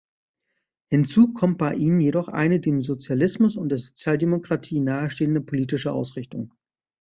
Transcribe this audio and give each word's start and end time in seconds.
Hinzu 0.89 1.31
kommt 1.31 1.59
bei 1.59 1.75
ihnen 1.75 2.01
jedoch 2.01 2.27
eine 2.27 2.59
dem 2.59 2.81
Sozialismus 2.81 3.55
und 3.55 3.69
der 3.69 3.77
Sozialdemokratie 3.77 4.79
nahestehende 4.79 5.41
politische 5.41 5.93
Ausrichtung. 5.93 6.55